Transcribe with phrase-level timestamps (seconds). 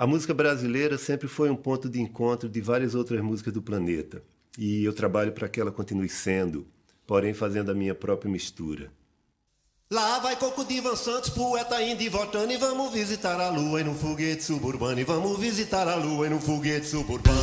[0.00, 4.22] A música brasileira sempre foi um ponto de encontro de várias outras músicas do planeta,
[4.58, 6.66] e eu trabalho para que ela continue sendo,
[7.06, 8.90] porém fazendo a minha própria mistura.
[9.92, 13.88] Lá vai Coco Divan Santos, poeta indo e voltando, e vamos visitar a lua em
[13.88, 17.38] um foguete suburbano, e vamos visitar a lua em um foguete suburbano.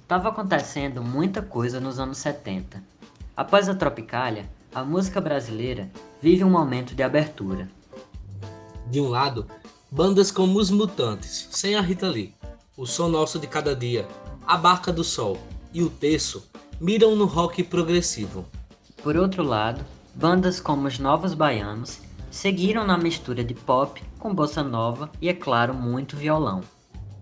[0.00, 2.91] Estava acontecendo muita coisa nos anos 70
[3.34, 7.66] Após a Tropicália, a música brasileira vive um momento de abertura.
[8.90, 9.46] De um lado,
[9.90, 12.34] bandas como Os Mutantes, sem a Rita Lee,
[12.76, 14.06] O Som Nosso de Cada Dia,
[14.46, 15.38] A Barca do Sol
[15.72, 16.46] e O Terço
[16.78, 18.44] miram no rock progressivo.
[19.02, 19.82] Por outro lado,
[20.14, 25.34] bandas como os Novos Baianos seguiram na mistura de pop com bossa nova e, é
[25.34, 26.60] claro, muito violão.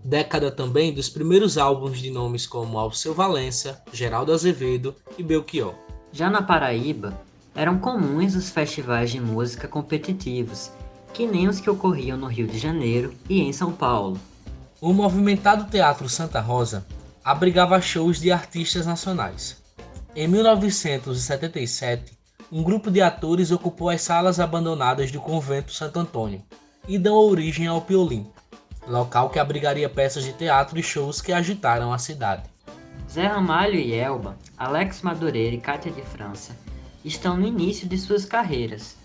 [0.03, 5.73] Década também dos primeiros álbuns de nomes como Alceu Valença, Geraldo Azevedo e Belchior.
[6.13, 7.13] Já na Paraíba,
[7.55, 10.71] eram comuns os festivais de música competitivos,
[11.13, 14.19] que nem os que ocorriam no Rio de Janeiro e em São Paulo.
[14.81, 16.85] O movimentado Teatro Santa Rosa
[17.23, 19.61] abrigava shows de artistas nacionais.
[20.15, 22.17] Em 1977,
[22.51, 26.43] um grupo de atores ocupou as salas abandonadas do convento Santo Antônio
[26.87, 28.27] e deu origem ao Piolim,
[28.85, 32.50] local que abrigaria peças de teatro e shows que agitaram a cidade.
[33.11, 36.57] Zé Ramalho e Elba, Alex Madureira e Cátia de França
[37.03, 38.95] estão no início de suas carreiras,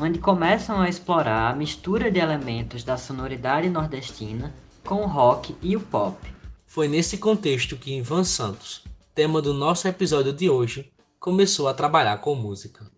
[0.00, 5.76] onde começam a explorar a mistura de elementos da sonoridade nordestina com o rock e
[5.76, 6.16] o pop.
[6.64, 12.16] Foi nesse contexto que Ivan Santos, tema do nosso episódio de hoje, começou a trabalhar
[12.22, 12.90] com música.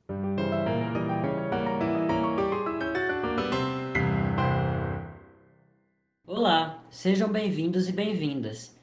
[6.24, 8.73] Olá, sejam bem-vindos e bem-vindas.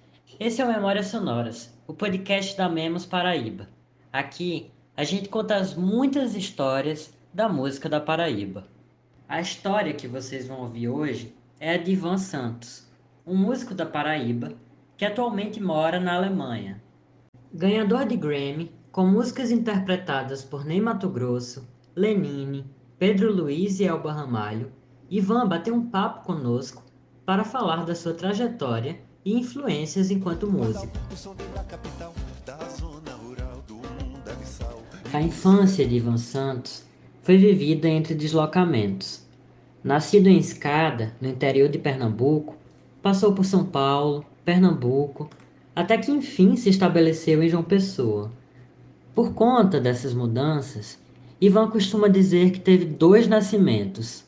[0.44, 3.70] Esse é o Memórias Sonoras, o podcast da Memos Paraíba.
[4.12, 8.66] Aqui a gente conta as muitas histórias da música da Paraíba.
[9.30, 12.92] A história que vocês vão ouvir hoje é a de Ivan Santos,
[13.24, 14.54] um músico da Paraíba
[14.98, 16.82] que atualmente mora na Alemanha.
[17.54, 22.66] Ganhador de Grammy, com músicas interpretadas por Ney Mato Grosso, Lenine,
[22.98, 24.72] Pedro Luiz e Elba Ramalho,
[25.08, 26.84] Ivan bateu um papo conosco
[27.28, 30.92] para falar da sua trajetória e influências enquanto músico.
[35.14, 36.86] A infância de Ivan Santos
[37.22, 39.26] foi vivida entre deslocamentos.
[39.84, 42.56] Nascido em Escada, no interior de Pernambuco,
[43.02, 45.30] passou por São Paulo, Pernambuco,
[45.76, 48.32] até que enfim se estabeleceu em João Pessoa.
[49.14, 51.00] Por conta dessas mudanças,
[51.40, 54.24] Ivan costuma dizer que teve dois nascimentos.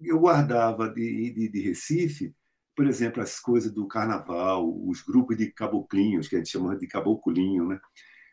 [0.00, 2.34] Eu guardava de, de, de Recife
[2.74, 6.86] por exemplo, as coisas do carnaval, os grupos de caboclinhos, que a gente chama de
[6.86, 7.80] caboclinho, né?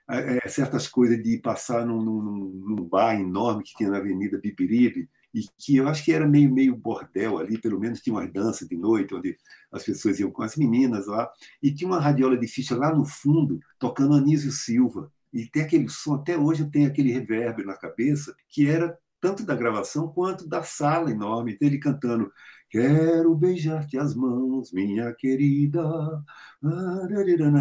[0.10, 4.38] É, é, certas coisas de passar num, num, num, bar enorme que tinha na Avenida
[4.38, 8.32] Bibiribe, e que eu acho que era meio, meio bordel ali, pelo menos tinha umas
[8.32, 9.38] danças de noite, onde
[9.72, 11.32] as pessoas iam com as meninas lá,
[11.64, 15.10] e tinha uma radiola de ficha lá no fundo, tocando Anísio Silva.
[15.32, 19.46] E tem aquele som, até hoje eu tenho aquele reverb na cabeça, que era tanto
[19.46, 22.32] da gravação quanto da sala enorme, então ele cantando
[22.72, 25.84] Quero beijar-te as mãos, minha querida.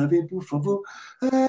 [0.09, 0.83] Vem, por favor.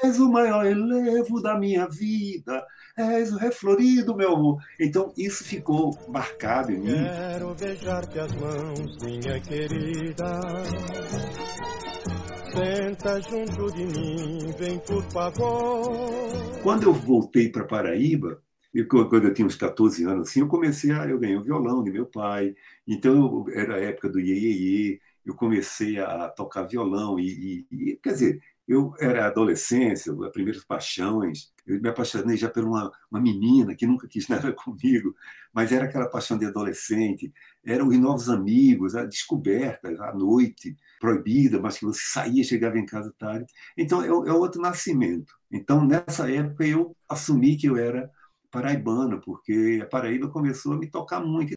[0.02, 2.66] És o maior elevo da minha vida.
[2.98, 4.60] És o reflorido, meu amor.
[4.80, 7.04] Então, isso ficou marcado em mim.
[7.04, 10.40] Quero beijar-te as mãos, minha querida.
[12.52, 15.92] Senta junto de mim, vem, por favor.
[16.64, 18.42] Quando eu voltei para Paraíba,
[18.74, 21.06] e quando eu tinha uns 14 anos, assim, eu comecei a.
[21.06, 22.54] Eu ganhei o violão de meu pai,
[22.86, 28.12] então era a época do iê, eu comecei a tocar violão, e, e, e, quer
[28.12, 33.74] dizer, eu era adolescência, as primeiras paixões, eu me apaixonei já por uma, uma menina
[33.74, 35.14] que nunca quis nada comigo,
[35.52, 37.32] mas era aquela paixão de adolescente,
[37.64, 42.86] eram os novos amigos, a descoberta, a noite proibida, mas que você saía, chegava em
[42.86, 43.52] casa tarde.
[43.76, 45.34] Então, é, é outro nascimento.
[45.50, 48.10] Então, nessa época, eu assumi que eu era
[48.52, 51.56] paraibana, porque a Paraíba começou a me tocar muito.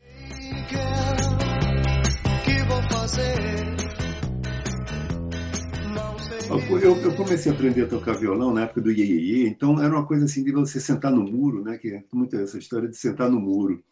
[6.82, 10.06] Eu, eu, comecei a aprender a tocar violão na época do Iê, então era uma
[10.08, 11.78] coisa assim de você sentar no muro, né?
[11.78, 13.84] Que é muito essa história de sentar no muro.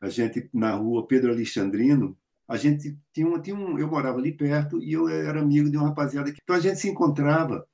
[0.00, 2.16] A gente na rua Pedro Alexandrino,
[2.48, 5.76] a gente tinha um, tinha um, eu morava ali perto e eu era amigo de
[5.76, 7.66] uma rapaziada que então a gente se encontrava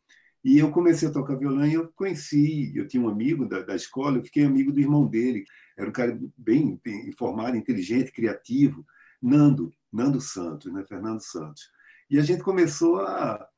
[0.44, 3.74] e eu comecei a tocar violão e eu conheci, eu tinha um amigo da, da
[3.74, 5.44] escola, eu fiquei amigo do irmão dele,
[5.76, 8.84] era um cara bem, informado, inteligente, criativo,
[9.22, 11.70] Nando, Nando Santos, né, Fernando Santos.
[12.10, 13.48] E a gente começou a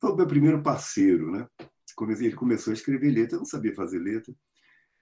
[0.00, 1.46] foi o meu primeiro parceiro, né?
[2.18, 4.34] Ele começou a escrever letra, eu não sabia fazer letra.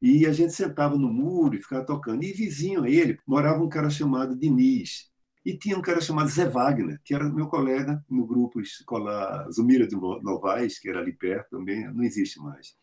[0.02, 2.22] E a gente sentava no muro e ficava tocando.
[2.22, 5.09] E vizinho a ele morava um cara chamado Diniz.
[5.44, 9.86] E tinha um cara chamado Zé Wagner, que era meu colega no grupo escolar Zumira
[9.86, 12.74] de Novaes, que era ali perto também, não existe mais.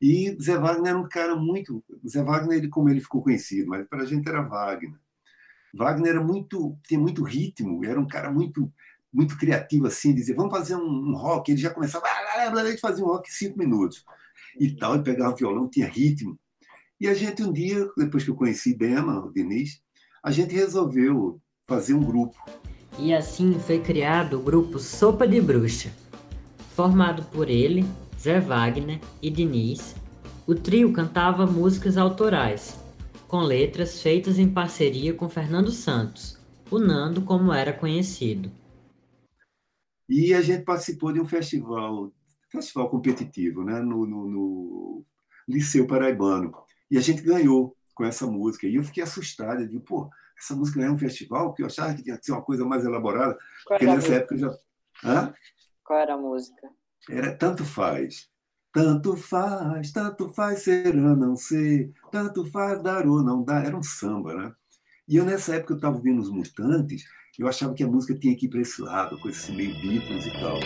[0.00, 1.82] E Zé Wagner era um cara muito.
[2.06, 5.00] Zé Wagner, ele, como ele ficou conhecido, mas para a gente era Wagner.
[5.74, 8.70] Wagner era muito, tinha muito ritmo, era um cara muito
[9.16, 11.50] muito criativo assim, dizer, vamos fazer um, rock.
[11.50, 14.04] Ele já começava, a gente fazia um rock em cinco minutos.
[14.60, 16.38] E tal, ele pegava o violão, tinha ritmo.
[17.00, 19.80] E a gente, um dia, depois que eu conheci Bema, o Diniz,
[20.22, 22.36] a gente resolveu fazer um grupo.
[22.98, 25.90] E assim foi criado o grupo Sopa de Bruxa.
[26.74, 27.84] Formado por ele,
[28.18, 29.94] Zé Wagner e Diniz,
[30.46, 32.78] o trio cantava músicas autorais,
[33.26, 36.38] com letras feitas em parceria com Fernando Santos,
[36.70, 38.50] o Nando como era conhecido.
[40.08, 42.12] E a gente participou de um festival,
[42.50, 45.04] festival competitivo, né, no, no, no
[45.48, 46.54] Liceu Paraibano.
[46.88, 48.68] E a gente ganhou com essa música.
[48.68, 49.62] E eu fiquei assustado.
[49.62, 50.08] Eu digo, pô,
[50.38, 51.48] essa música é um festival?
[51.48, 53.36] Porque eu achava que tinha que ser uma coisa mais elaborada.
[53.64, 54.54] Qual porque nessa época já.
[55.02, 55.34] Hã?
[55.82, 56.68] Qual era a música?
[57.10, 58.30] Era Tanto Faz.
[58.72, 63.64] Tanto faz, tanto faz ser ou não ser, tanto faz dar ou não dar.
[63.64, 64.52] Era um samba, né?
[65.08, 67.04] E eu, nessa época, eu estava ouvindo os Mutantes,
[67.38, 70.26] eu achava que a música tinha que ir para esse lado, com esse meio Beatles
[70.26, 70.58] e tal.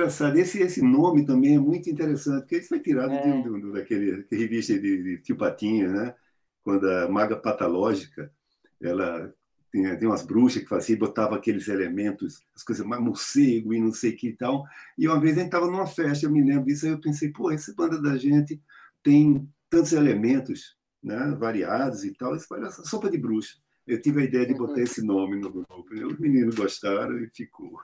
[0.00, 0.36] Engraçado.
[0.36, 3.42] Esse, esse nome também é muito interessante, porque isso foi tirado é.
[3.42, 6.14] de, de, de, daquele revista de, de Tio Patinha, né?
[6.62, 8.32] Quando a maga patológica,
[8.80, 9.32] ela
[9.72, 13.92] tinha, tinha umas bruxas que faziam, botava aqueles elementos, as coisas mais morcego e não
[13.92, 14.64] sei que e tal.
[14.98, 17.30] E uma vez a gente estava numa festa, eu me lembro disso, aí eu pensei,
[17.30, 18.60] pô, essa banda da gente
[19.02, 23.56] tem tantos elementos né, variados e tal, isso parece sopa de bruxa.
[23.86, 24.82] Eu tive a ideia de botar uhum.
[24.82, 25.84] esse nome no grupo.
[25.92, 27.80] Os meninos gostaram e ficou.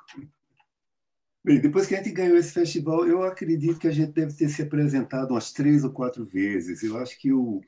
[1.46, 4.48] Bem, depois que a gente ganhou esse festival, eu acredito que a gente deve ter
[4.48, 6.82] se apresentado umas três ou quatro vezes.
[6.82, 7.60] Eu acho que o,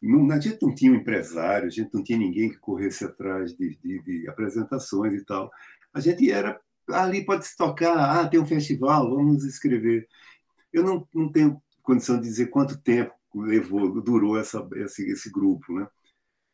[0.00, 3.54] não, a gente não tinha um empresário, a gente não tinha ninguém que corresse atrás
[3.54, 5.50] de, de, de apresentações e tal.
[5.92, 6.58] A gente era
[6.88, 10.08] ali pode se tocar, ah, tem um festival, vamos escrever.
[10.72, 15.74] Eu não, não tenho condição de dizer quanto tempo levou, durou essa, esse, esse grupo,
[15.74, 15.86] né?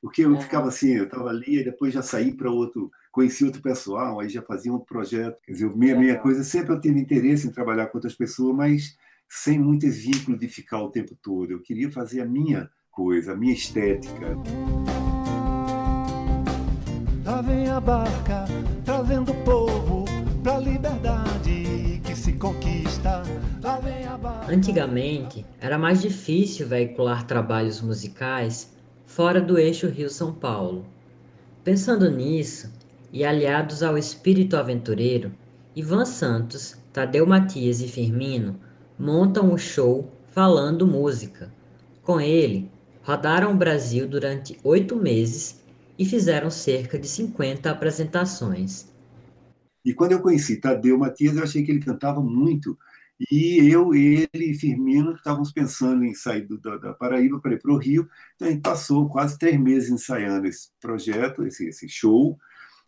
[0.02, 3.62] Porque eu ficava assim, eu estava ali e depois já saí para outro conheci outro
[3.62, 5.40] pessoal, aí já fazia um projeto.
[5.42, 8.94] Quer dizer, minha, minha coisa sempre eu tive interesse em trabalhar com outras pessoas, mas
[9.26, 11.50] sem muito vínculo de ficar o tempo todo.
[11.50, 14.36] Eu queria fazer a minha coisa, a minha estética.
[17.24, 18.44] Lá vem a barca,
[18.84, 20.04] trazendo o povo
[20.42, 23.22] pra liberdade que se conquista.
[23.62, 24.52] Lá vem a barca.
[24.52, 28.76] Antigamente, era mais difícil veicular trabalhos musicais
[29.06, 30.84] fora do eixo Rio-São Paulo.
[31.64, 32.75] Pensando nisso,
[33.16, 35.32] e aliados ao espírito aventureiro,
[35.74, 38.60] Ivan Santos, Tadeu Matias e Firmino
[38.98, 41.50] montam o show Falando Música.
[42.02, 42.70] Com ele,
[43.02, 45.64] rodaram o Brasil durante oito meses
[45.98, 48.92] e fizeram cerca de 50 apresentações.
[49.82, 52.76] E quando eu conheci Tadeu Matias, eu achei que ele cantava muito.
[53.32, 57.62] E eu, ele e Firmino estávamos pensando em sair do, da, da Paraíba para ir
[57.62, 58.06] para o Rio.
[58.34, 62.36] Então a gente passou quase três meses ensaiando esse projeto, esse, esse show.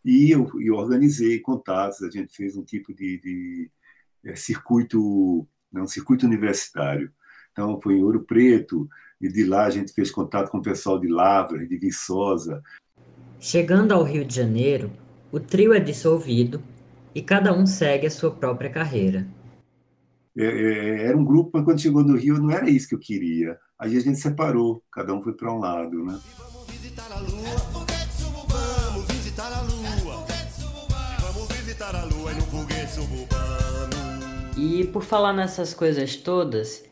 [0.08, 3.70] E eu, eu organizei contatos, a gente fez um tipo de, de
[4.24, 7.12] é, circuito, não, circuito universitário.
[7.52, 8.88] Então, foi em Ouro Preto,
[9.20, 12.62] e de lá a gente fez contato com o pessoal de Lavras, de Viçosa.
[13.38, 14.90] Chegando ao Rio de Janeiro,
[15.30, 16.62] o trio é dissolvido
[17.14, 19.28] e cada um segue a sua própria carreira.
[20.34, 22.98] É, é, era um grupo, mas quando chegou no Rio não era isso que eu
[22.98, 23.58] queria.
[23.78, 26.02] Aí a gente separou, cada um foi para um lado.
[26.02, 26.18] Né?
[26.38, 27.47] vamos visitar a lua,
[34.60, 36.84] E por falar nessas coisas todas,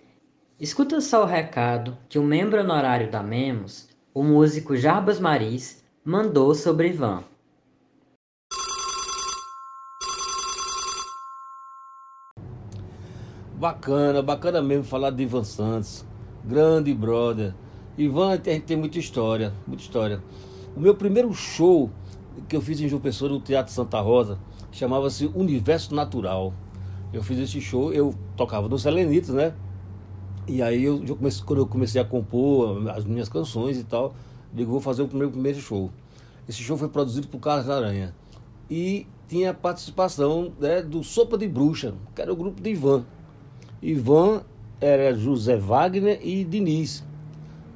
[0.61, 6.55] escuta só o recado que o membro honorário da Memos, o músico Jarbas Maris, mandou
[6.55, 7.25] sobre Ivan.
[13.55, 16.07] Bacana, bacana mesmo falar de Ivan Santos,
[16.45, 17.53] grande brother.
[17.99, 20.23] Ivan, a gente tem muita história, muita história.
[20.77, 21.91] O meu primeiro show
[22.49, 24.39] que eu fiz em João Pessoa, no Teatro Santa Rosa,
[24.71, 26.55] chamava-se Universo Natural.
[27.17, 29.55] Eu fiz esse show, eu tocava no Selenitos, né?
[30.47, 34.15] E aí eu, eu comecei, quando eu comecei a compor as minhas canções e tal,
[34.53, 35.91] digo, vou fazer o primeiro, primeiro show.
[36.47, 38.15] Esse show foi produzido por Carlos Aranha.
[38.71, 43.03] E tinha a participação né, do Sopa de Bruxa, que era o grupo de Ivan.
[43.81, 44.43] Ivan
[44.79, 47.03] era José Wagner e Diniz,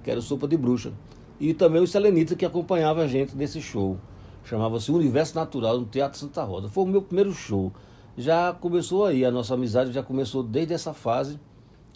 [0.04, 0.92] que era o Sopa de Bruxa.
[1.40, 3.96] E também o Selenita que acompanhava a gente nesse show.
[4.44, 6.68] chamava-se Universo Natural no Teatro Santa Rosa.
[6.68, 7.72] Foi o meu primeiro show.
[8.20, 11.40] Já começou aí, a nossa amizade já começou desde essa fase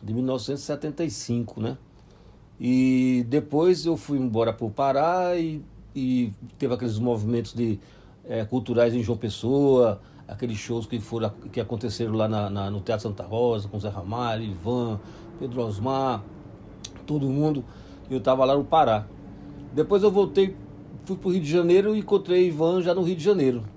[0.02, 1.76] de 1975, né?
[2.59, 5.62] E depois eu fui embora para o Pará e,
[5.95, 7.78] e, teve aqueles movimentos de,
[8.25, 12.81] é, culturais em João Pessoa, aqueles shows que foram que aconteceram lá na, na, no
[12.81, 14.99] Teatro Santa Rosa, com Zé Ramalho, Ivan,
[15.38, 16.25] Pedro Osmar,
[17.07, 17.62] todo mundo.
[18.09, 19.07] Eu estava lá no Pará.
[19.75, 20.57] Depois eu voltei,
[21.04, 23.74] fui para o Rio de Janeiro e encontrei Ivan já no Rio de Janeiro.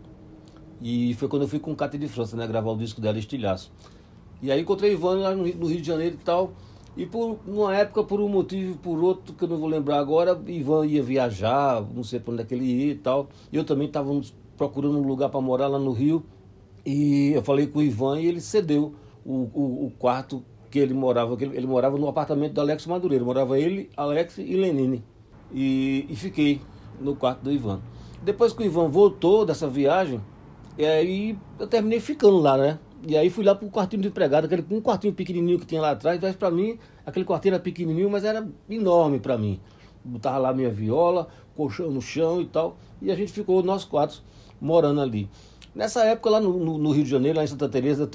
[0.81, 3.17] E foi quando eu fui com o Cate de França, né, gravar o disco dela,
[3.17, 3.71] Estilhaço.
[4.41, 6.53] E aí encontrei Ivan lá no Rio de Janeiro e tal.
[6.95, 10.39] E por uma época, por um motivo, por outro, que eu não vou lembrar agora,
[10.47, 13.29] Ivan ia viajar, não sei para onde é que ele ia e tal.
[13.53, 14.09] Eu também estava
[14.57, 16.23] procurando um lugar para morar lá no Rio.
[16.85, 20.93] E eu falei com o Ivan e ele cedeu o, o, o quarto que ele
[20.93, 21.37] morava.
[21.37, 23.23] Que ele, ele, morava no apartamento do Alex Madureira.
[23.23, 25.03] Morava ele, Alex e Lenine.
[25.53, 26.61] E, e fiquei
[26.99, 27.79] no quarto do Ivan.
[28.23, 30.19] Depois que o Ivan voltou dessa viagem,
[30.77, 32.79] e aí eu terminei ficando lá, né?
[33.07, 35.91] E aí fui lá pro quartinho de empregado, aquele um quartinho pequenininho que tinha lá
[35.91, 39.59] atrás, mas para mim aquele quartinho era pequenininho, mas era enorme para mim.
[40.03, 44.21] Botava lá minha viola, colchão no chão e tal, e a gente ficou nós quatro
[44.59, 45.29] morando ali.
[45.73, 48.09] Nessa época lá no, no, no Rio de Janeiro, lá em Santa Teresa,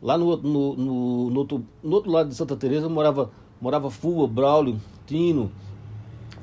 [0.00, 5.50] lá no, no, outro, no outro lado de Santa Teresa morava morava Fuba, Braulio, Tino.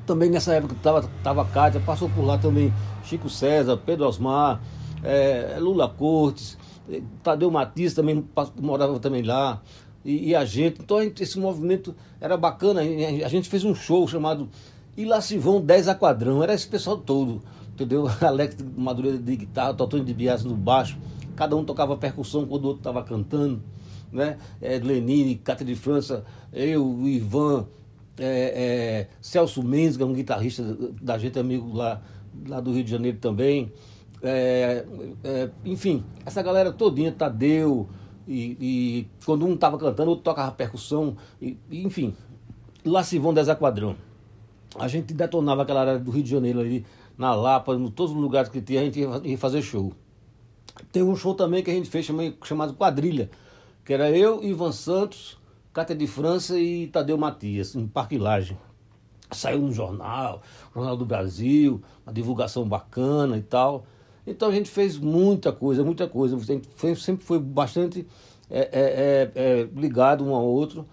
[0.06, 4.60] Também nessa época tava tava Cátia, passou por lá também Chico César, Pedro Osmar,
[5.02, 6.56] é, Lula Cortes,
[7.22, 8.24] Tadeu Matias também
[8.60, 9.60] morava também lá,
[10.04, 10.80] e, e, a gente.
[10.80, 12.80] Então esse movimento era bacana.
[12.80, 14.48] A gente fez um show chamado
[14.96, 17.42] E lá se vão 10 a quadrão, era esse pessoal todo,
[17.74, 18.08] entendeu?
[18.22, 20.96] Alex Madureira de guitarra, Totônio de Bias no baixo,
[21.34, 23.60] cada um tocava percussão quando o outro estava cantando,
[24.12, 24.38] né?
[24.62, 27.66] É, Lenine, Cátia de França, eu, Ivan,
[28.16, 30.62] é, é, Celso Mendes, que é um guitarrista
[31.02, 32.00] da gente, amigo lá,
[32.46, 33.72] lá do Rio de Janeiro também.
[34.28, 34.84] É,
[35.24, 37.88] é, enfim, essa galera todinha, Tadeu,
[38.26, 42.14] e, e quando um estava cantando, outro tocava percussão, e, e, enfim,
[42.84, 43.96] lá se vão Quadrão.
[44.78, 46.84] A gente detonava aquela área do Rio de Janeiro ali,
[47.16, 49.92] na Lapa, em todos os lugares que tinha, a gente ia fazer show.
[50.92, 52.06] Tem um show também que a gente fez
[52.44, 53.30] chamado Quadrilha,
[53.84, 55.38] que era eu, Ivan Santos,
[55.72, 58.58] Cátia de França e Tadeu Matias, em Parquilagem
[59.30, 60.42] saiu no jornal,
[60.74, 63.86] Jornal do Brasil, uma divulgação bacana e tal.
[64.26, 66.36] Então a gente fez muita coisa, muita coisa.
[66.36, 68.06] A gente sempre foi bastante
[68.50, 70.84] é, é, é, é, ligado um ao outro.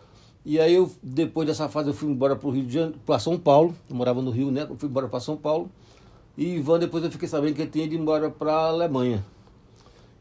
[0.45, 3.17] E aí eu, depois dessa fase, eu fui embora para o Rio de Janeiro, para
[3.17, 3.73] São Paulo.
[3.89, 4.67] Eu morava no Rio, né?
[4.69, 5.71] Eu fui embora para São Paulo.
[6.37, 9.25] E Ivan, depois eu fiquei sabendo que ele tinha ido embora para a Alemanha.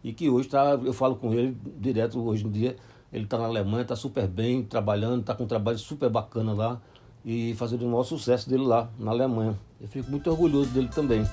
[0.05, 2.77] E que hoje tá, eu falo com ele direto hoje em dia.
[3.13, 6.81] Ele está na Alemanha, está super bem, trabalhando, está com um trabalho super bacana lá
[7.25, 9.59] e fazendo o maior sucesso dele lá na Alemanha.
[9.81, 11.25] Eu fico muito orgulhoso dele também.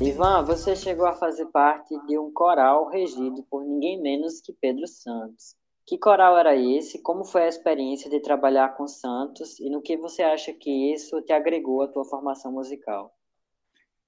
[0.00, 4.86] Ivan, você chegou a fazer parte de um coral regido por ninguém menos que Pedro
[4.86, 5.56] Santos.
[5.86, 7.02] Que coral era esse?
[7.02, 9.58] Como foi a experiência de trabalhar com Santos?
[9.58, 13.10] E no que você acha que isso te agregou à tua formação musical?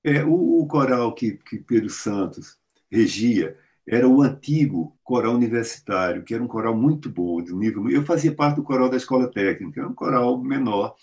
[0.04, 2.58] É, o, o coral que, que Pedro Santos
[2.90, 7.90] regia era o antigo coral universitário, que era um coral muito bom, de nível.
[7.90, 10.94] Eu fazia parte do coral da escola técnica, um coral menor,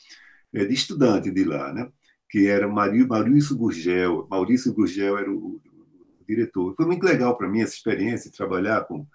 [0.54, 1.92] é, de estudante de lá, né?
[2.30, 4.28] Que era Maurício Gurgel.
[4.30, 6.76] Maurício Gurgel era o, o diretor.
[6.76, 9.06] Foi muito legal para mim essa experiência trabalhar com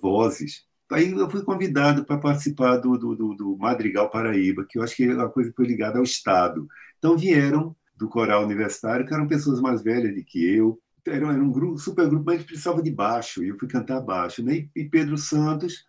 [0.00, 0.64] vozes.
[0.90, 5.04] Aí eu fui convidado para participar do, do, do, Madrigal Paraíba, que eu acho que
[5.04, 6.68] é uma coisa foi ligada ao Estado.
[6.98, 10.78] Então vieram do coral universitário, que eram pessoas mais velhas do que eu.
[11.06, 14.42] Era, era um grupo, super grupo, mas precisava de baixo, e eu fui cantar baixo.
[14.42, 14.68] Né?
[14.76, 15.84] E Pedro Santos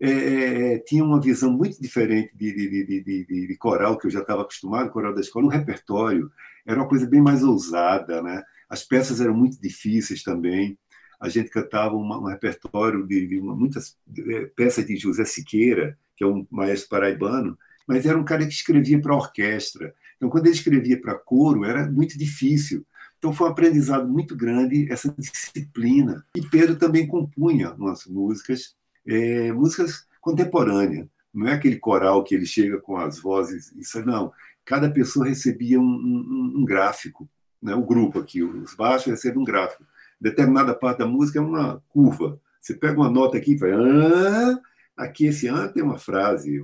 [0.00, 4.10] é, é, é, tinha uma visão muito diferente de, de, de, de, coral, que eu
[4.10, 6.32] já estava acostumado, coral da escola, um repertório.
[6.64, 8.42] Era uma coisa bem mais ousada, né?
[8.68, 10.78] As peças eram muito difíceis também.
[11.20, 16.24] A gente cantava uma, um repertório de, uma, muitas é, peças de José Siqueira, que
[16.24, 19.94] é um maestro paraibano, mas era um cara que escrevia para orquestra.
[20.16, 22.86] Então, quando ele escrevia para coro, era muito difícil.
[23.18, 26.24] Então, foi um aprendizado muito grande essa disciplina.
[26.34, 28.74] E Pedro também compunha umas músicas
[29.06, 31.06] é, músicas contemporâneas.
[31.32, 34.32] Não é aquele coral que ele chega com as vozes, isso não.
[34.64, 37.28] Cada pessoa recebia um, um, um gráfico,
[37.62, 37.74] né?
[37.74, 39.84] o grupo aqui, os baixos recebem um gráfico.
[40.20, 42.40] Determinada parte da música é uma curva.
[42.60, 43.72] Você pega uma nota aqui e vai.
[43.72, 44.60] Ah,
[44.96, 46.60] aqui esse ano tem uma frase,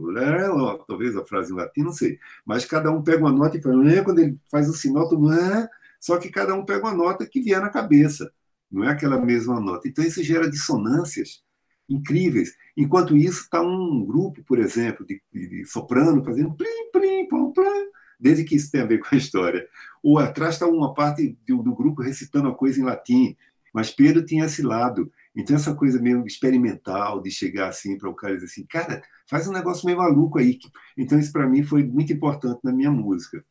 [0.87, 2.19] talvez a frase em latim, não sei.
[2.45, 3.75] Mas cada um pega uma nota e faz.
[3.75, 7.27] Ah, quando ele faz o sinal, todo ah, só que cada um pega uma nota
[7.27, 8.31] que vier na cabeça.
[8.71, 9.89] Não é aquela mesma nota.
[9.89, 11.46] Então isso gera dissonâncias
[11.89, 12.55] incríveis.
[12.77, 17.91] Enquanto isso, está um grupo, por exemplo, de, de, soprano fazendo plim, plim, pom, plim,
[18.19, 19.67] desde que isso tem a ver com a história.
[20.03, 23.37] Ou atrás está uma parte do, do grupo recitando a coisa em latim,
[23.73, 25.11] mas Pedro tinha esse lado.
[25.35, 29.03] Então, essa coisa meio experimental de chegar assim para o cara e dizer assim, cara,
[29.29, 30.59] faz um negócio meio maluco aí.
[30.97, 33.45] Então, isso para mim foi muito importante na minha música.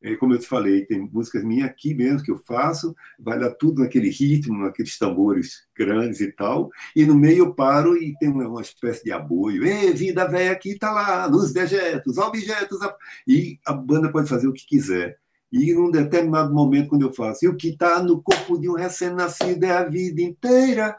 [0.00, 3.50] É, como eu te falei, tem músicas minhas aqui mesmo que eu faço, vai dar
[3.50, 8.28] tudo naquele ritmo, naqueles tambores grandes e tal, e no meio eu paro e tem
[8.28, 9.66] uma, espécie de aboio.
[9.66, 12.78] Ei, vida velha aqui está lá, nos dejetos, objetos.
[13.26, 15.18] E a banda pode fazer o que quiser.
[15.50, 18.74] E num determinado momento, quando eu faço, e o que está no corpo de um
[18.74, 20.94] recém-nascido é a vida inteira.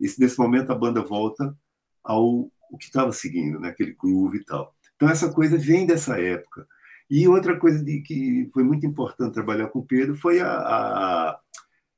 [0.00, 1.54] E nesse momento a banda volta
[2.02, 3.68] ao o que estava seguindo, né?
[3.68, 4.74] aquele groove e tal.
[4.96, 6.66] Então essa coisa vem dessa época.
[7.10, 11.40] E outra coisa de, que foi muito importante trabalhar com o Pedro foi a, a,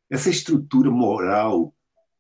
[0.09, 1.75] essa estrutura moral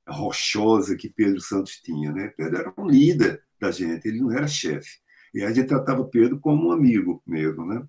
[0.06, 2.12] rochosa que Pedro Santos tinha.
[2.12, 2.28] Né?
[2.36, 4.98] Pedro era um líder da gente, ele não era chefe.
[5.32, 7.64] E a gente tratava Pedro como um amigo mesmo.
[7.64, 7.82] Né?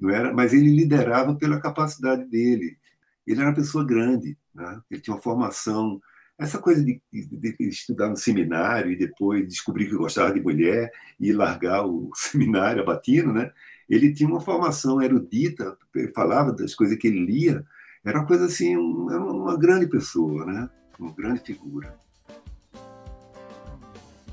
[0.00, 2.76] Não era, mas ele liderava pela capacidade dele.
[3.24, 4.80] Ele era uma pessoa grande, né?
[4.90, 6.00] ele tinha uma formação.
[6.36, 10.90] Essa coisa de, de, de, estudar no seminário e depois descobrir que gostava de mulher
[11.20, 13.52] e largar o seminário, a batina, né?
[13.88, 15.76] Ele tinha uma formação erudita,
[16.14, 17.64] falava das coisas que ele lia.
[18.04, 20.68] Era uma coisa assim, um, era uma grande pessoa, né?
[20.98, 21.96] Uma grande figura.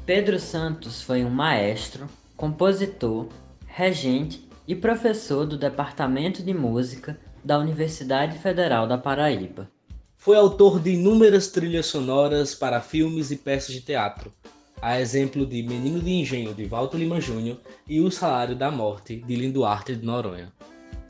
[0.06, 3.28] Pedro Santos foi um maestro, compositor,
[3.66, 9.70] regente e professor do Departamento de Música da Universidade Federal da Paraíba.
[10.18, 14.34] Foi autor de inúmeras trilhas sonoras para filmes e peças de teatro,
[14.82, 19.18] a exemplo de Menino de Engenho de Walter Lima Júnior e O Salário da Morte
[19.18, 20.52] de Linduarte de Noronha.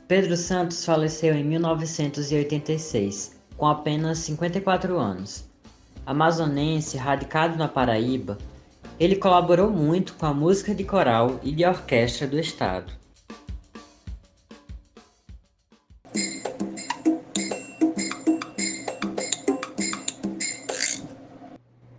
[0.08, 5.48] Pedro Santos faleceu em 1986, com apenas 54 anos.
[6.06, 8.38] Amazonense radicado na Paraíba,
[8.98, 12.92] ele colaborou muito com a música de coral e de orquestra do estado.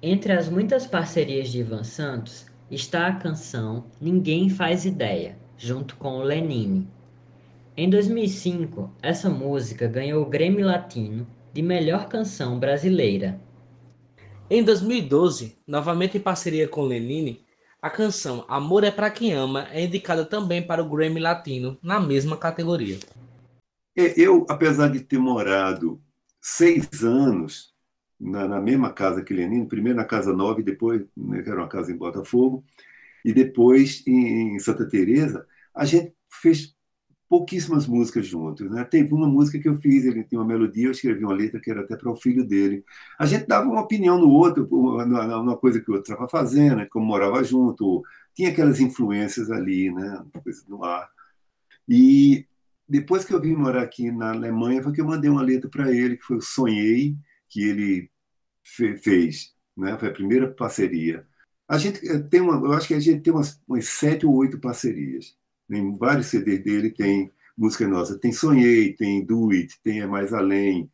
[0.09, 6.19] Entre as muitas parcerias de Ivan Santos está a canção Ninguém Faz Ideia, junto com
[6.19, 6.87] o Lenine.
[7.75, 13.37] Em 2005, essa música ganhou o Grammy Latino de Melhor Canção Brasileira.
[14.49, 17.43] Em 2012, novamente em parceria com Lenine,
[17.81, 21.99] a canção Amor é para quem ama é indicada também para o Grammy Latino na
[21.99, 22.97] mesma categoria.
[23.93, 26.01] Eu, apesar de ter morado
[26.39, 27.75] seis anos
[28.19, 31.67] na, na, mesma casa que Lenine, primeiro na Casa Nova depois, né, que era uma
[31.67, 32.63] casa em Botafogo,
[33.23, 36.75] e depois em, em Santa Teresa, a gente fez
[37.29, 38.69] pouquíssimas músicas juntos.
[38.69, 38.83] Né?
[38.85, 41.69] Teve uma música que eu fiz, ele tinha uma melodia, eu escrevi uma letra que
[41.69, 42.83] era até para o filho dele.
[43.19, 46.87] A gente dava uma opinião no outro, uma coisa que o outro estava fazendo, né?
[46.89, 48.03] como morava junto,
[48.33, 50.23] tinha aquelas influências ali, né?
[50.43, 51.09] coisa no ar.
[51.87, 52.45] E
[52.87, 55.91] depois que eu vim morar aqui na Alemanha, foi que eu mandei uma letra para
[55.91, 57.15] ele, que foi Sonhei,
[57.49, 58.11] que ele
[58.63, 59.97] fe fez, né?
[59.97, 61.25] Foi a primeira parceria.
[61.67, 64.35] A gente eh, tem uma, eu acho que a gente tem umas, umas sete ou
[64.35, 65.35] oito parcerias.
[65.69, 68.17] Em vários CDs dele tem música nossa.
[68.19, 70.89] Tem Sonhei, tem Do It, tem É Mais Além,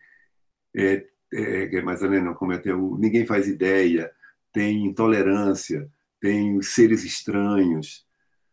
[0.76, 4.12] é, é, é Mais Além não, como é até o Ninguém Faz Ideia,
[4.54, 5.90] tem Intolerância,
[6.22, 8.06] tem Os Seres Estranhos,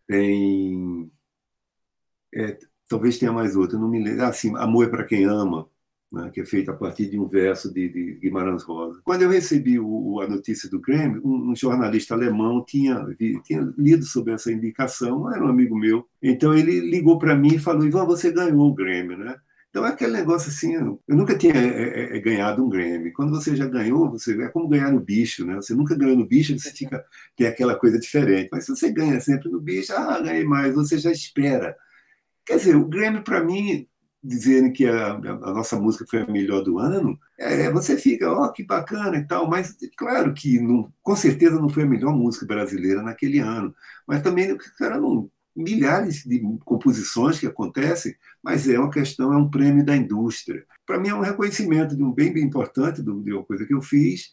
[0.06, 1.10] tem...
[2.34, 2.58] É,
[2.88, 4.24] talvez tenha mais outra, não me lembro.
[4.24, 5.69] Ah, sim, Amor é para quem ama,
[6.12, 9.00] né, que é feito a partir de um verso de, de Guimarães Rosa.
[9.04, 13.06] Quando eu recebi o, a notícia do Grêmio, um, um jornalista alemão tinha,
[13.44, 16.06] tinha, lido sobre essa indicação, era um amigo meu.
[16.22, 19.36] Então ele ligou para mim e falou: Ivan, você ganhou o Grêmio, né?
[19.70, 23.12] Então é aquele negócio assim, eu nunca tinha é, é, é, ganhado um Grammy.
[23.12, 25.54] Quando você já ganhou, você é como ganhar no bicho, né?
[25.54, 27.04] Você nunca ganhou no bicho, você fica
[27.36, 28.48] tem aquela coisa diferente.
[28.50, 31.76] Mas se você ganha sempre no bicho, ah, ganhei mais, você já espera.
[32.44, 33.86] Quer dizer, o Grammy para mim
[34.22, 38.44] dizendo que a, a, nossa música foi a melhor do ano, é, você fica, ó,
[38.44, 42.14] oh, que bacana e tal, mas claro que não, com certeza não foi a melhor
[42.14, 43.74] música brasileira naquele ano,
[44.06, 49.84] mas também eram milhares de composições que acontecem, mas é uma questão, é um prêmio
[49.84, 50.64] da indústria.
[50.86, 53.82] Para mim é um reconhecimento de um bem, bem importante de uma coisa que eu
[53.82, 54.30] fiz,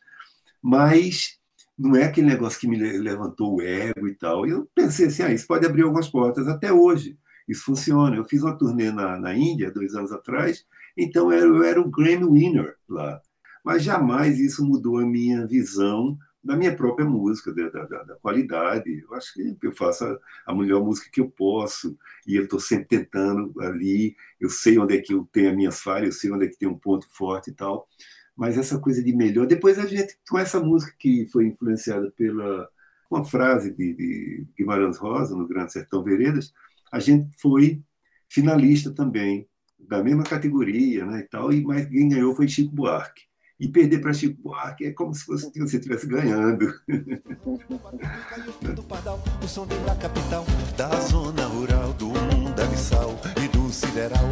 [0.62, 1.38] mas
[1.78, 4.46] não é aquele negócio que me levantou o ego e tal.
[4.46, 7.18] Eu pensei assim, ah, isso pode abrir algumas portas até hoje
[7.48, 8.16] isso funciona.
[8.16, 11.90] Eu fiz uma turnê na, na Índia, dois anos atrás, então eu, eu era o
[11.90, 13.22] Grammy winner lá.
[13.64, 19.04] Mas jamais isso mudou a minha visão da minha própria música, da, da, da, qualidade.
[19.04, 22.60] Eu acho que eu faço a, a melhor música que eu posso e eu estou
[22.60, 24.16] sempre tentando ali.
[24.40, 26.58] Eu sei onde é que eu tenho as minhas falhas, eu sei onde é que
[26.58, 27.88] tem um ponto forte e tal.
[28.36, 29.48] mas essa coisa de melhor.
[29.48, 32.70] Depois a gente, com essa música que foi influenciada pela
[33.10, 36.54] uma frase de, de Guimarães Rosa, no Grande Sertão Veredas,
[36.92, 37.82] a gente foi
[38.30, 39.48] finalista também,
[39.80, 43.22] da mesma categoria, né, e tal, e mas quem ganhou foi Chico Buarque.
[43.60, 46.72] E perder para Chico Buarque é como se você estivesse ganhando.
[49.44, 50.46] o som da capital,
[50.78, 54.30] da zona rural, do mundo abissal e do sideral.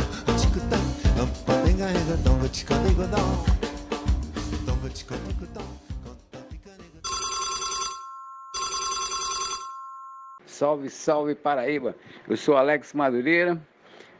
[10.55, 11.93] Salve, salve Paraíba!
[12.29, 13.61] Eu sou Alex Madureira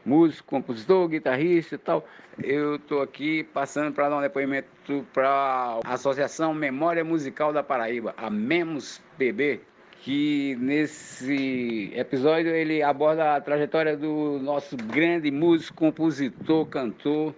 [0.04, 2.06] músico, compositor, guitarrista e tal.
[2.42, 8.14] Eu estou aqui passando para dar um depoimento para a Associação Memória Musical da Paraíba,
[8.18, 9.62] a MEMOS PB,
[10.02, 17.34] que nesse episódio ele aborda a trajetória do nosso grande músico, compositor, cantor,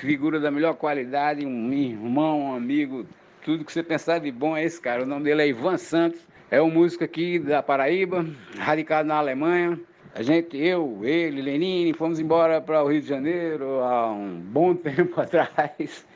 [0.00, 3.04] figura da melhor qualidade, um irmão, um amigo,
[3.44, 5.02] tudo que você pensar de bom é esse cara.
[5.02, 8.26] O nome dele é Ivan Santos, é um músico aqui da Paraíba,
[8.58, 9.78] radicado na Alemanha,
[10.14, 14.74] a gente, eu, ele, Lenine, fomos embora para o Rio de Janeiro há um bom
[14.76, 16.06] tempo atrás.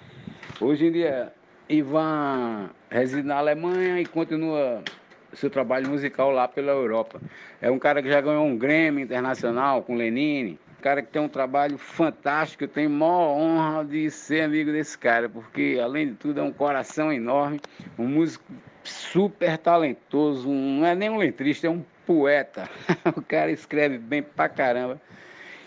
[0.60, 1.32] Hoje em dia,
[1.68, 4.82] Ivan reside na Alemanha e continua
[5.34, 7.20] seu trabalho musical lá pela Europa.
[7.60, 10.58] É um cara que já ganhou um Grêmio internacional com Lenine.
[10.78, 12.64] Um cara que tem um trabalho fantástico.
[12.64, 16.52] Eu tenho maior honra de ser amigo desse cara, porque além de tudo é um
[16.52, 17.60] coração enorme,
[17.98, 18.44] um músico
[18.84, 22.68] super talentoso, não é nem um letrista, é um poeta.
[23.16, 25.00] o cara escreve bem pra caramba.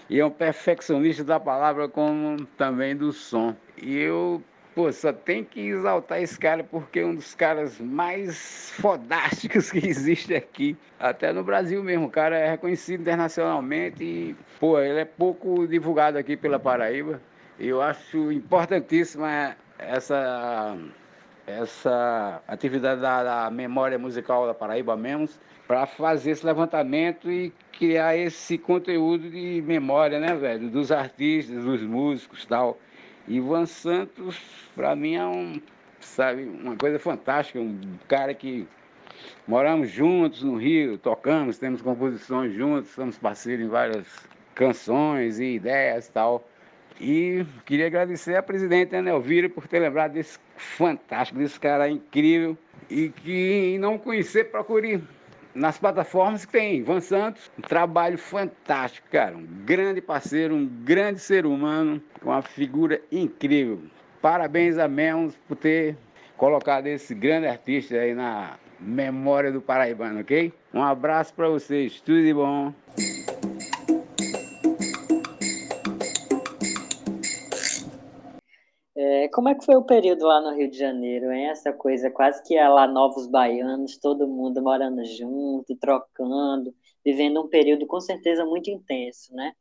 [0.10, 3.56] E é um perfeccionista da palavra como também do som.
[3.82, 4.41] E eu,
[4.75, 9.80] pô, só tem que exaltar esse cara porque é um dos caras mais fodásticos que
[9.80, 10.78] existe aqui.
[10.99, 12.06] Até no Brasil mesmo.
[12.06, 17.19] O cara é reconhecido internacionalmente e, pô, ele é pouco divulgado aqui pela Paraíba.
[17.60, 20.78] Eu acho importantíssima essa
[21.47, 25.29] essa atividade da, da memória musical da Paraíba mesmo
[25.67, 31.81] para fazer esse levantamento e criar esse conteúdo de memória, né, velho, dos artistas, dos
[31.81, 32.77] músicos, tal.
[33.27, 34.39] Ivan Santos,
[34.75, 35.60] para mim é um,
[35.99, 38.67] sabe, uma coisa fantástica, um cara que
[39.47, 44.05] moramos juntos no Rio, tocamos, temos composições juntos, somos parceiros em várias
[44.53, 46.47] canções e ideias, tal.
[46.99, 52.58] E queria agradecer a presidente Ana Elvira por ter lembrado desse fantástico, desse cara incrível
[52.89, 55.03] e que não conhecer, procure
[55.53, 61.19] nas plataformas que tem Ivan Santos, um trabalho fantástico, cara, um grande parceiro, um grande
[61.19, 63.81] ser humano, uma figura incrível.
[64.21, 65.95] Parabéns a Memos por ter
[66.36, 70.51] colocado esse grande artista aí na memória do paraibano, ok?
[70.73, 72.73] Um abraço para vocês, tudo de bom.
[79.25, 81.47] É, como é que foi o período lá no Rio de Janeiro, hein?
[81.47, 87.47] Essa coisa quase que é lá novos baianos, todo mundo morando junto, trocando, vivendo um
[87.47, 89.53] período com certeza muito intenso, né?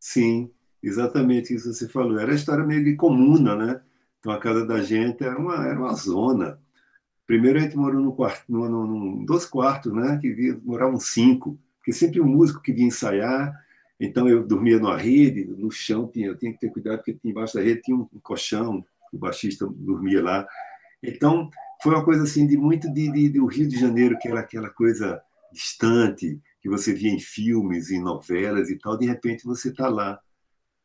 [0.00, 0.50] Sim,
[0.82, 2.18] exatamente isso que você falou.
[2.18, 3.80] Era a história meio de comuna, né?
[4.18, 6.60] Então a casa da gente era uma, era uma zona.
[7.24, 8.44] Primeiro a gente morou num quarto,
[9.24, 10.18] dois quartos, né?
[10.20, 13.54] Que via, moravam cinco, porque sempre o um músico que vinha ensaiar
[14.04, 17.54] então eu dormia numa rede, no chão tinha, eu tinha que ter cuidado porque embaixo
[17.54, 20.44] da rede tinha um colchão, o baixista dormia lá.
[21.00, 21.48] Então
[21.80, 24.68] foi uma coisa assim de muito de, de, do Rio de Janeiro, que era aquela
[24.70, 28.98] coisa distante que você via em filmes, em novelas e tal.
[28.98, 30.18] De repente você está lá.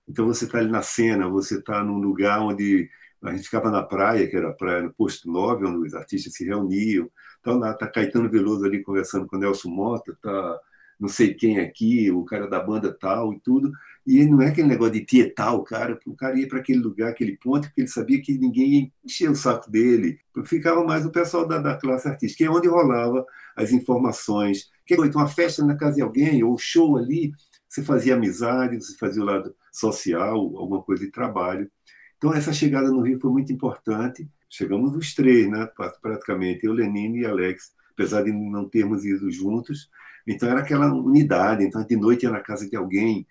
[0.08, 2.88] Então você está ali na cena, você está num lugar onde
[3.24, 6.34] a gente ficava na praia, que era a praia no Posto 9, onde os artistas
[6.34, 7.10] se reuniam.
[7.40, 10.60] Então lá está Caetano Veloso ali conversando com Nelson Mota, está
[11.00, 13.72] não sei quem aqui, o cara da banda tal e tudo.
[14.06, 17.10] E não é aquele negócio de tietar o cara, o cara ia para aquele lugar,
[17.10, 20.20] aquele ponto, porque ele sabia que ninguém ia encher o saco dele.
[20.46, 24.70] Ficava mais o pessoal da, da classe artística, é onde rolava as informações.
[24.86, 27.34] Que então, uma festa na casa de alguém, ou show ali,
[27.68, 31.70] você fazia amizade, você fazia o lado social, alguma coisa de trabalho.
[32.18, 34.28] Então, essa chegada no Rio foi muito importante.
[34.50, 35.70] Chegamos os três, né,
[36.02, 39.90] praticamente, eu, Lenine e Alex, apesar de não termos ido juntos,
[40.28, 41.64] então era aquela unidade.
[41.66, 43.26] Então de noite ia na casa de alguém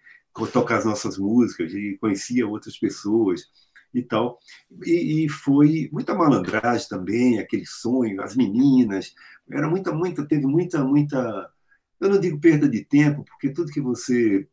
[0.52, 3.42] tocar as nossas músicas e conhecia outras pessoas
[3.94, 4.38] e tal.
[4.84, 9.14] E, e, foi muita malandragem também, aquele sonho, as meninas.
[9.50, 11.50] Era muita, muita, teve muita, muita.
[12.00, 14.46] Eu não digo perda de tempo, porque tudo que você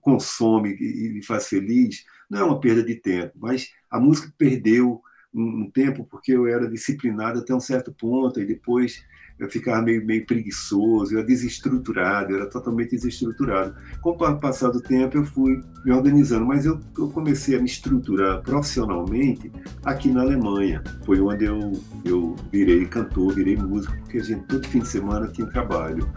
[0.00, 5.02] consome e lhe faz feliz não é uma perda de tempo, mas a música perdeu
[5.34, 9.04] um, tempo porque eu era disciplinado até um certo ponto e depois
[9.38, 13.74] eu ficava meio, meio preguiçoso, eu era desestruturado, eu era totalmente desestruturado.
[14.00, 17.64] Com o passar do tempo, eu fui me organizando, mas eu, eu comecei a me
[17.64, 19.50] estruturar profissionalmente
[19.84, 20.82] aqui na Alemanha.
[21.04, 21.72] Foi onde eu,
[22.04, 26.08] eu virei cantor, virei músico, porque a gente todo fim de semana tinha trabalho.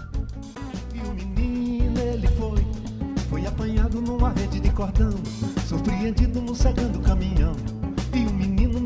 [0.93, 2.62] E o menino, ele foi,
[3.30, 5.15] foi apanhado numa rede de cordão,
[5.67, 7.74] surpreendido no cegando caminhão.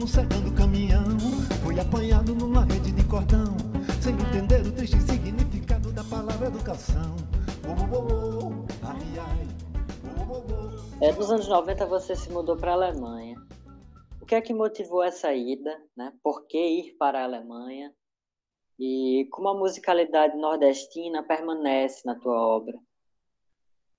[0.10, 1.20] E o caminhão,
[1.64, 3.56] foi apanhado numa rede de cordão
[4.02, 7.16] sem entender o triste significado da palavra educação.
[7.68, 9.48] Oh, oh, oh, ai, ai.
[11.00, 13.40] É, nos anos 90 você se mudou para a Alemanha.
[14.20, 15.80] O que é que motivou essa ida?
[15.96, 16.12] Né?
[16.24, 17.94] Por que ir para a Alemanha?
[18.80, 22.80] E como a musicalidade nordestina permanece na tua obra?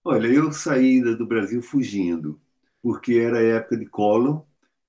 [0.04, 2.40] Olha, eu saí do Brasil fugindo,
[2.82, 4.44] porque era época de Collor,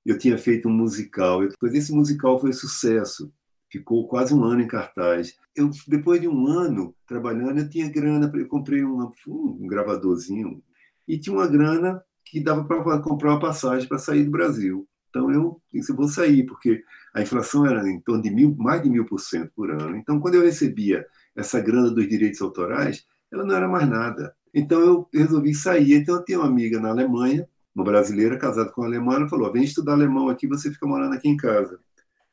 [0.06, 3.32] eu tinha feito um musical, depois esse musical foi sucesso
[3.72, 5.34] ficou quase um ano em cartaz.
[5.56, 10.62] Eu, depois de um ano trabalhando, eu tinha grana, eu comprei um gravadorzinho
[11.08, 14.88] e tinha uma grana que dava para comprar uma passagem para sair do Brasil.
[15.10, 16.84] Então eu disse, eu vou sair, porque
[17.14, 19.98] a inflação era em torno de mil, mais de mil por cento por ano.
[19.98, 24.34] Então, quando eu recebia essa grana dos direitos autorais, ela não era mais nada.
[24.54, 25.96] Então eu resolvi sair.
[25.96, 29.64] Então eu tinha uma amiga na Alemanha, uma brasileira casada com um alemão, falou: vem
[29.64, 31.80] estudar alemão aqui, você fica morando aqui em casa.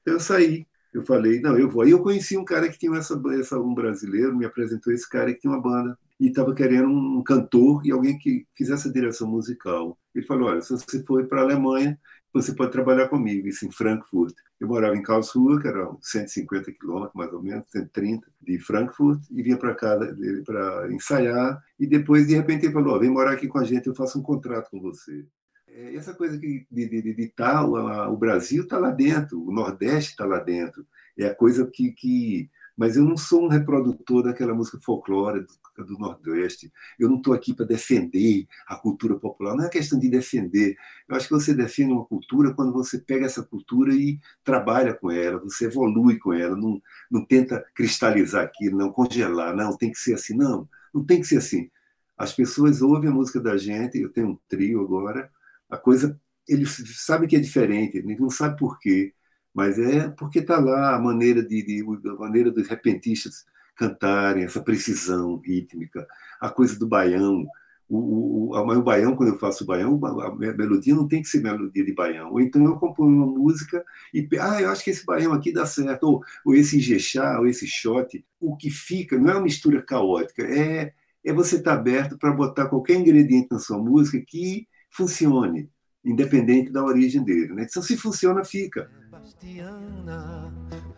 [0.03, 1.83] Então eu saí eu falei, não, eu vou.
[1.83, 5.33] Aí eu conheci um cara que tinha essa, essa um brasileiro, me apresentou esse cara
[5.33, 9.29] que tinha uma banda e estava querendo um cantor e alguém que fizesse a direção
[9.29, 9.99] musical.
[10.15, 11.99] Ele falou, olha, se você for para a Alemanha,
[12.33, 14.35] você pode trabalhar comigo, isso em Frankfurt.
[14.61, 19.43] Eu morava em Karlsruhe, que era 150 quilômetros, mais ou menos, 130, de Frankfurt, e
[19.43, 19.97] vinha para cá
[20.45, 21.63] para ensaiar.
[21.79, 24.23] E depois, de repente, ele falou, vem morar aqui com a gente, eu faço um
[24.23, 25.25] contrato com você.
[25.69, 27.75] É, essa coisa de tal,
[28.13, 30.87] o Brasil está lá dentro, o Nordeste está lá dentro.
[31.17, 32.51] É a coisa que, que.
[32.79, 35.45] Mas eu não sou um reprodutor daquela música folclore
[35.77, 36.73] do, do Nordeste.
[36.97, 39.57] Eu não estou aqui para defender a cultura popular.
[39.57, 40.77] Não é questão de defender.
[41.09, 45.11] Eu acho que você defende uma cultura quando você pega essa cultura e trabalha com
[45.11, 49.57] ela, você evolui com ela, não, não tenta cristalizar aquilo, não congelar.
[49.57, 50.37] Não, tem que ser assim.
[50.37, 51.69] Não, não tem que ser assim.
[52.17, 55.29] As pessoas ouvem a música da gente, eu tenho um trio agora,
[55.69, 59.13] a coisa, ele sabe que é diferente, ele não sabe por quê,
[59.59, 63.45] mas é porque está lá a maneira de, de, a maneira dos repentistas
[63.75, 66.07] cantarem, essa precisão rítmica,
[66.41, 67.45] a coisa do baião.
[67.89, 71.27] O, o, o, o baião, quando eu faço o baião, a melodia não tem que
[71.29, 72.31] ser melodia de baião.
[72.31, 75.67] Ou então eu componho uma música e, ah, eu acho que esse baião aqui dá
[75.67, 78.25] certo, ou, ou esse jexá, ou esse shot.
[78.39, 80.93] O que fica não é uma mistura caótica, é,
[81.25, 85.69] é você estar tá aberto para botar qualquer ingrediente na sua música que funcione,
[86.09, 87.55] independente da origem dele.
[87.55, 87.67] Né?
[87.69, 88.91] Então, se funciona, fica.
[89.11, 90.53] Bastiana,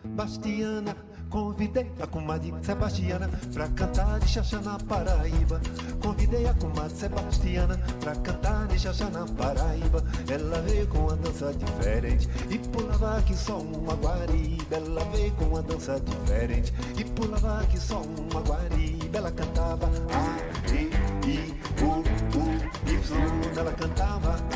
[0.05, 0.95] Bastiana,
[1.29, 5.61] convidei a comadre Sebastiana pra cantar de xaxá na Paraíba.
[6.01, 10.03] Convidei a comadre Sebastiana pra cantar de xaxá na Paraíba.
[10.29, 14.75] Ela veio com uma dança diferente e pulava aqui só uma guariba.
[14.75, 19.17] Ela veio com uma dança diferente e pulava aqui só uma guariba.
[19.17, 20.89] Ela cantava A, E,
[21.29, 21.99] I, U,
[22.37, 22.51] U,
[22.89, 23.57] Y.
[23.57, 24.50] Ela cantava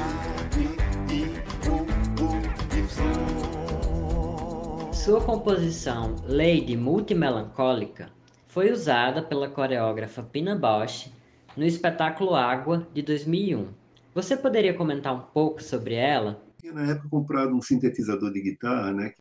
[4.93, 8.09] Sua composição Lady Multimelancólica
[8.47, 11.11] foi usada pela coreógrafa Pina Bausch
[11.55, 13.67] no espetáculo Água de 2001.
[14.13, 16.43] Você poderia comentar um pouco sobre ela?
[16.59, 19.13] tinha na época comprado um sintetizador de guitarra, né?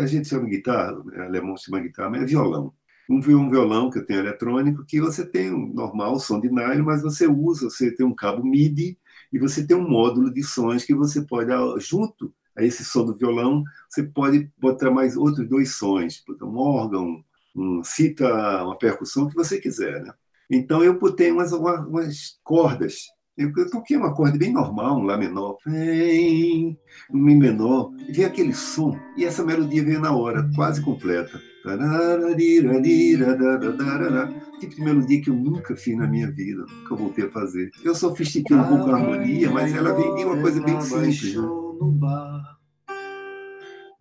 [0.00, 2.72] A gente chama guitarra, alemão chama guitarra, mas é violão
[3.08, 6.84] um, um violão que eu tenho eletrônico, que você tem um normal som de nylon,
[6.84, 8.98] mas você usa, você tem um cabo MIDI
[9.32, 13.16] e você tem um módulo de sons que você pode, junto a esse som do
[13.16, 17.22] violão, você pode botar mais outros dois sons, um órgão,
[17.54, 20.12] um cita, uma percussão que você quiser, né?
[20.50, 25.58] Então eu botei umas, umas cordas eu, toquei um acorde bem normal, um Lá menor,
[25.66, 31.38] um Mi menor, e veio aquele som, e essa melodia veio na hora, quase completa.
[34.58, 37.70] Tipo de melodia que eu nunca fiz na minha vida, nunca voltei a fazer.
[37.84, 41.34] Eu sofistiquei um pouco a harmonia, mas ela vem de uma coisa bem simples.
[41.34, 41.65] Né?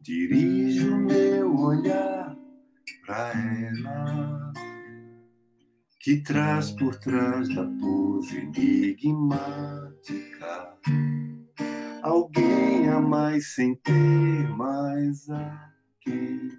[0.01, 2.35] Dirijo meu olhar
[3.05, 4.53] pra ela
[5.99, 9.65] que traz por trás da pose enigmática
[12.03, 16.51] alguém a mais sem ter mais a quem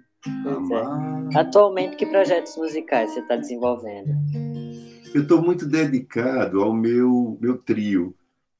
[0.45, 0.49] é.
[0.49, 1.29] amar.
[1.33, 1.39] É.
[1.39, 4.09] Atualmente, que projetos musicais você está desenvolvendo?
[5.15, 8.13] Eu estou muito dedicado ao meu, meu trio,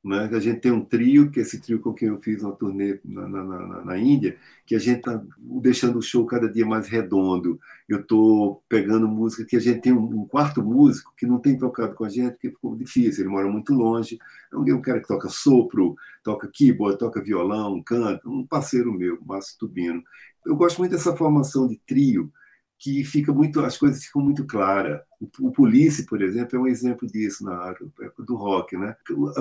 [0.08, 0.30] Né?
[0.32, 2.98] A gente tem um trio, que é esse trio com quem eu fiz uma turnê
[3.04, 6.88] na, na, na, na Índia, que a gente está deixando o show cada dia mais
[6.88, 7.60] redondo.
[7.90, 11.58] Eu estou pegando música que a gente tem um, um, quarto músico que não tem
[11.58, 14.18] tocado com a gente, porque ficou difícil, ele mora muito longe.
[14.52, 19.58] É um cara que toca sopro, toca keyboard, toca violão, canta, um parceiro meu, Márcio
[19.60, 20.02] Tubino.
[20.46, 22.32] Eu gosto muito dessa formação de trio,
[22.80, 25.02] que fica muito, as coisas ficam muito claras.
[25.20, 27.80] O, o Police, por exemplo, é um exemplo disso na área
[28.20, 28.96] do rock, né?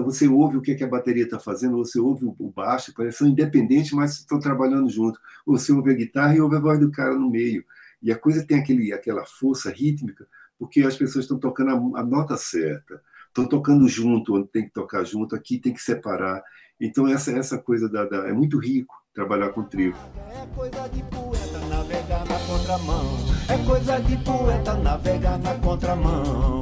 [0.05, 3.19] Você ouve o que, é que a bateria está fazendo, você ouve o baixo, parece
[3.19, 5.21] são independentes, mas estão trabalhando junto.
[5.45, 7.65] Você ouve a guitarra e ouve a voz do cara no meio.
[8.03, 10.27] E a coisa tem aquele, aquela força rítmica,
[10.59, 14.73] porque as pessoas estão tocando a, a nota certa, estão tocando junto, onde tem que
[14.73, 16.43] tocar junto, aqui tem que separar.
[16.81, 19.95] Então essa essa coisa da, da é muito rico trabalhar com trio.
[20.31, 23.07] É coisa de poeta navegar na contramão.
[23.49, 26.61] É coisa de poeta navegar na contramão.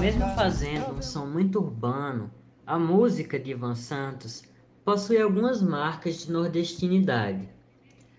[0.00, 2.28] Mesmo fazendo um som muito urbano,
[2.66, 4.42] a música de Ivan Santos
[4.84, 7.48] possui algumas marcas de nordestinidade.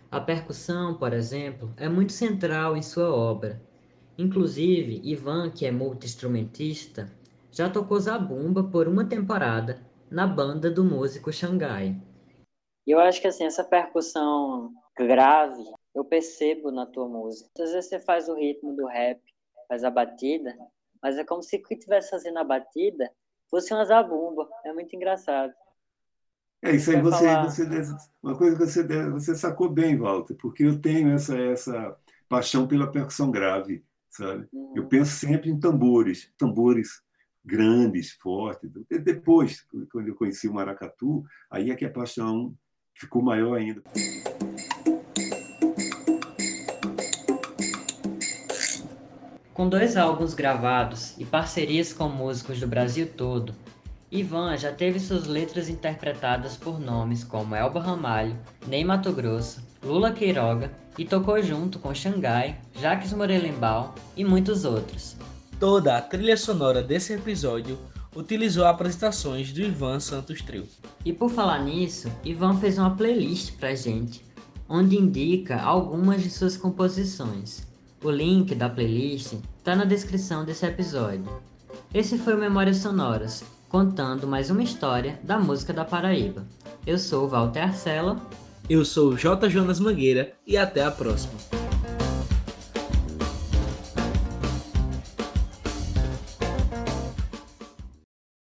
[0.10, 3.62] A percussão, por exemplo, é muito central em sua obra.
[4.18, 7.12] Inclusive, Ivan, que é multi-instrumentista,
[7.52, 11.96] já tocou zabumba por uma temporada na banda do músico Xangai.
[12.86, 15.64] Eu acho que assim, essa percussão grave,
[15.96, 17.50] eu percebo na tua música.
[17.58, 19.22] Às vezes você faz o ritmo do rap,
[19.70, 20.54] faz a batida,
[21.02, 23.10] mas é como se o que estivesse fazendo a batida
[23.50, 24.50] fosse uma zabumba.
[24.66, 25.54] É muito engraçado.
[26.64, 27.64] É isso aí, você, você,
[28.22, 31.98] uma coisa que você, você sacou bem, Walter, porque eu tenho essa, essa
[32.30, 34.48] paixão pela percussão grave, sabe?
[34.54, 34.74] Uhum.
[34.76, 37.02] Eu penso sempre em tambores, tambores
[37.44, 38.70] grandes, fortes.
[39.04, 42.54] Depois, quando eu conheci o maracatu, aí é que a paixão
[42.94, 43.82] ficou maior ainda.
[49.54, 53.54] Com dois álbuns gravados e parcerias com músicos do Brasil todo,
[54.12, 58.36] Ivan já teve suas letras interpretadas por nomes como Elba Ramalho,
[58.68, 65.16] Ney Mato Grosso, Lula Queiroga e tocou junto com Xangai, Jacques Morelenbaum e muitos outros.
[65.62, 67.78] Toda a trilha sonora desse episódio
[68.16, 70.68] utilizou apresentações do Ivan Santos Trio.
[71.06, 74.26] E por falar nisso, Ivan fez uma playlist pra gente,
[74.68, 77.62] onde indica algumas de suas composições.
[78.04, 81.30] O link da playlist está na descrição desse episódio.
[81.94, 86.44] Esse foi o Memórias Sonoras, contando mais uma história da música da Paraíba.
[86.88, 88.20] Eu sou o Walter Arcela.
[88.68, 89.48] Eu sou o J.
[89.48, 91.61] Jonas Mangueira e até a próxima.